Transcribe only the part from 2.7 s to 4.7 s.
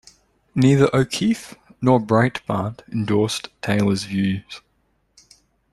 endorsed Taylor's views.